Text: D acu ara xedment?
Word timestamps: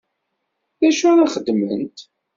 D 0.79 0.81
acu 0.89 1.05
ara 1.11 1.31
xedment? 1.33 1.97